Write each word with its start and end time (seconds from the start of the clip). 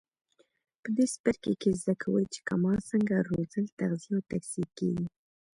په 0.81 0.89
دې 0.95 1.05
څپرکي 1.13 1.53
کې 1.61 1.69
زده 1.79 1.93
کوئ 2.01 2.25
چې 2.33 2.39
کبان 2.49 2.77
څنګه 2.89 3.15
روزل 3.29 3.65
تغذیه 3.79 4.13
او 4.17 4.21
تکثیر 4.31 4.67
کېږي. 4.77 5.07